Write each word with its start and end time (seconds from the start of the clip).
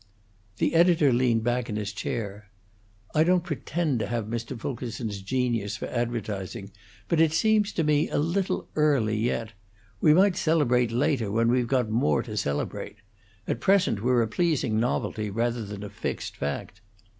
The 0.57 0.73
editor 0.73 1.13
leaned 1.13 1.43
back 1.43 1.69
in 1.69 1.75
his 1.75 1.93
chair. 1.93 2.49
"I 3.13 3.23
don't 3.23 3.43
pretend 3.43 3.99
to 3.99 4.07
have 4.07 4.25
Mr. 4.25 4.59
Fulkerson's 4.59 5.21
genius 5.21 5.77
for 5.77 5.85
advertising; 5.89 6.71
but 7.07 7.21
it 7.21 7.33
seems 7.33 7.71
to 7.73 7.83
me 7.83 8.09
a 8.09 8.17
little 8.17 8.67
early 8.75 9.15
yet. 9.15 9.53
We 9.99 10.15
might 10.15 10.35
celebrate 10.35 10.91
later 10.91 11.31
when 11.31 11.49
we've 11.49 11.67
got 11.67 11.91
more 11.91 12.23
to 12.23 12.35
celebrate. 12.35 12.95
At 13.47 13.59
present 13.61 14.01
we're 14.01 14.23
a 14.23 14.27
pleasing 14.27 14.79
novelty, 14.79 15.29
rather 15.29 15.63
than 15.63 15.83
a 15.83 15.89
fixed 15.91 16.35
fact." 16.35 16.81